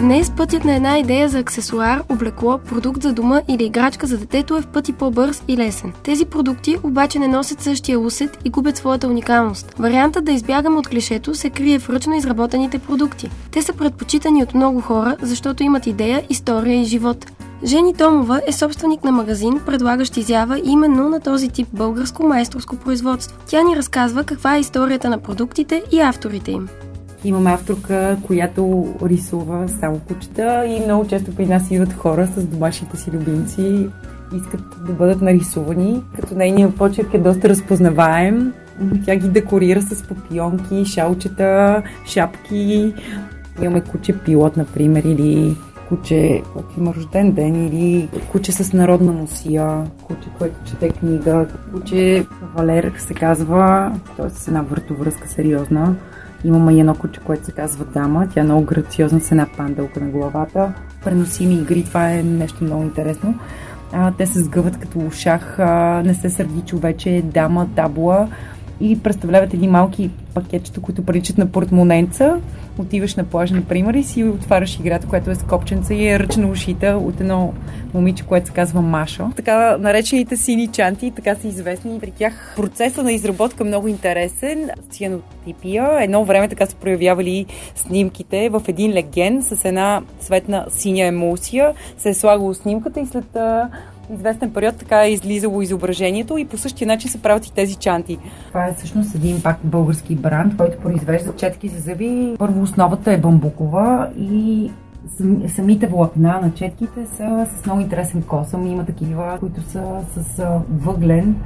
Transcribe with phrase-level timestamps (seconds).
[0.00, 4.56] Днес пътят на една идея за аксесуар, облекло, продукт за дома или играчка за детето
[4.56, 5.92] е в пъти по-бърз и лесен.
[6.02, 9.74] Тези продукти обаче не носят същия усет и губят своята уникалност.
[9.78, 13.30] Вариантът да избягаме от клишето се крие в ръчно изработените продукти.
[13.50, 17.26] Те са предпочитани от много хора, защото имат идея, история и живот.
[17.64, 23.38] Жени Томова е собственик на магазин, предлагащ изява именно на този тип българско майсторско производство.
[23.46, 26.68] Тя ни разказва каква е историята на продуктите и авторите им.
[27.26, 32.96] Имаме авторка, която рисува само кучета и много често при нас идват хора с домашните
[32.96, 33.88] си любимци,
[34.36, 38.52] искат да бъдат нарисувани, като нейният почерк е доста разпознаваем.
[39.04, 42.94] Тя ги декорира с попионки, шалчета, шапки.
[43.62, 45.56] Имаме куче пилот, например, или
[45.88, 52.26] куче, което има рожден ден, или куче с народна мусия, куче, което чете книга, куче
[52.54, 54.30] Валер се казва, т.е.
[54.30, 55.94] с една въртовръзка сериозна.
[56.44, 58.28] Имаме едно куче, което се казва Дама.
[58.34, 60.72] Тя е много грациозна с една панделка на главата.
[61.04, 63.38] Преносими игри, това е нещо много интересно.
[63.92, 68.28] А, те се сгъват като шах, а, не се сърди човече, дама, табла
[68.80, 72.36] и представляват едни малки пакетчета, които приличат на портмоненца.
[72.78, 76.48] Отиваш на плажа, например, и си отваряш играта, която е с копченца и е ръчна
[76.48, 77.52] ушита от едно
[77.94, 79.30] момиче, което се казва Машо.
[79.36, 82.00] Така наречените сини чанти, така са известни.
[82.00, 84.70] При тях процесът на изработка е много интересен.
[84.90, 85.98] Цианотипия.
[86.00, 91.72] Едно време така са проявявали снимките в един леген с една цветна синя емулсия.
[91.98, 93.36] Се е слагало снимката и след
[94.14, 98.18] известен период така е излизало изображението и по същия начин се правят и тези чанти.
[98.48, 102.34] Това е всъщност един пак български бранд, който произвежда четки за зъби.
[102.38, 104.70] Първо основата е бамбукова и
[105.48, 108.66] самите влакна на четките са с много интересен косъм.
[108.66, 109.82] Има такива, които са
[110.16, 111.36] с въглен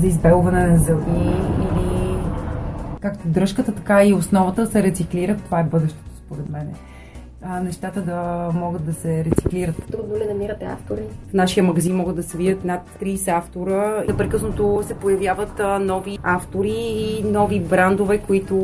[0.00, 2.16] за избелване на зъби или
[3.00, 5.42] както дръжката, така и основата се рециклират.
[5.42, 6.68] Това е бъдещето, според мен
[7.42, 9.76] а, нещата да могат да се рециклират.
[9.90, 11.00] Трудно ли намирате автори?
[11.30, 14.04] В нашия магазин могат да се видят над 30 автора.
[14.08, 18.54] Непрекъснато се появяват а, нови автори и нови брандове, които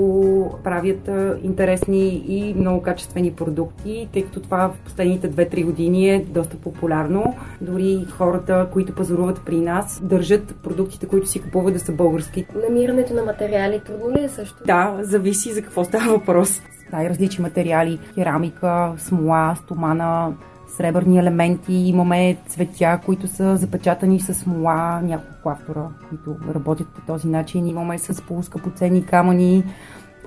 [0.65, 6.25] правят а, интересни и много качествени продукти, тъй като това в последните 2-3 години е
[6.29, 7.37] доста популярно.
[7.61, 12.47] Дори хората, които пазаруват при нас, държат продуктите, които си купуват да са български.
[12.69, 14.57] Намирането на материали трудно ли е също?
[14.67, 16.63] Да, зависи за какво става въпрос
[16.95, 20.33] най-различни материали, керамика, смола, стомана,
[20.77, 27.29] сребърни елементи, имаме цветя, които са запечатани с смола, няколко автора, които работят по този
[27.29, 29.65] начин, имаме с полускъпоценни камъни.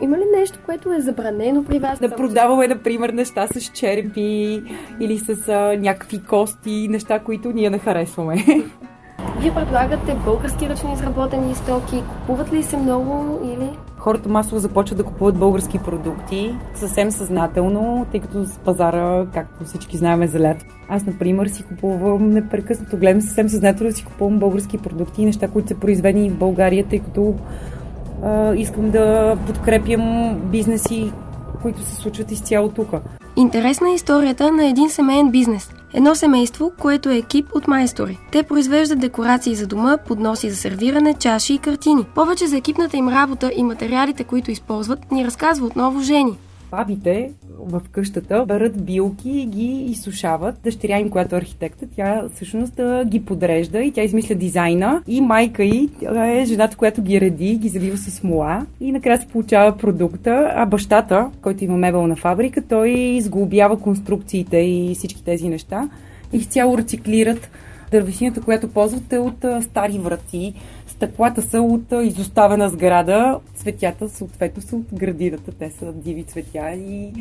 [0.02, 2.00] Има ли нещо, което е забранено при вас?
[2.00, 4.64] Да продаваме, например, неща с черепи
[5.00, 8.36] или с а, някакви кости, неща, които ние не харесваме.
[9.40, 12.04] Вие предлагате български ръчно изработени стоки.
[12.20, 13.70] Купуват ли се много или?
[13.98, 19.98] Хората масово започват да купуват български продукти, съвсем съзнателно, тъй като с пазара, както всички
[19.98, 20.58] знаем, е залят.
[20.90, 25.68] Аз, например, си купувам непрекъснато, гледам съвсем съзнателно си купувам български продукти и неща, които
[25.68, 27.36] са произведени в България, тъй като
[28.24, 31.12] а, искам да подкрепям бизнеси,
[31.62, 32.94] които се случват изцяло тук.
[33.38, 35.70] Интересна е историята на един семейен бизнес.
[35.94, 38.20] Едно семейство, което е екип от майстори.
[38.32, 42.06] Те произвеждат декорации за дома, подноси за сервиране, чаши и картини.
[42.16, 46.38] Повече за екипната им работа и материалите, които използват, ни разказва отново Жени
[46.72, 50.56] бабите в къщата берат билки и ги изсушават.
[50.64, 55.04] Дъщеря им, която е архитекта, тя всъщност ги подрежда и тя измисля дизайна.
[55.08, 59.28] И майка й е жената, която ги реди, ги залива с смола и накрая се
[59.28, 60.52] получава продукта.
[60.56, 65.90] А бащата, който има мебелна фабрика, той изглобява конструкциите и всички тези неща.
[66.34, 67.50] И цяло рециклират
[67.92, 70.54] дървесината, която ползват е от стари врати,
[70.98, 75.52] Стъклата са от изоставена сграда, цветята съответно са от градината.
[75.52, 77.14] Те са диви цветя и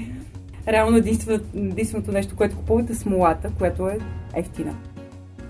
[0.69, 3.99] реално единственото нещо, което купувате е смолата, което е
[4.35, 4.75] ефтина.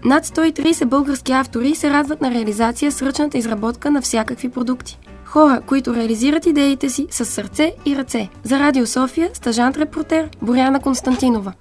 [0.04, 4.98] Над 130 български автори се радват на реализация с ръчната изработка на всякакви продукти.
[5.24, 8.28] Хора, които реализират идеите си с сърце и ръце.
[8.42, 11.52] За Радио София, стажант репортер Боряна Константинова.